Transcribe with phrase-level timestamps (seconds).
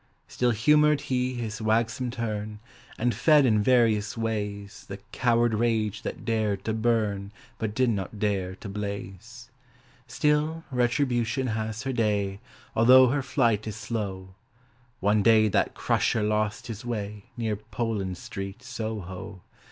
[0.27, 2.57] Still humoured he his wagsome turn,
[2.97, 8.17] And fed in various ways The coward rage that dared to burn But did not
[8.17, 9.51] dare to blaze.
[10.07, 12.39] Still, Retribution has her day
[12.75, 14.29] Although her flight is slow:
[15.01, 19.43] One day that Crusher lost his way Near Poland Street, Soho.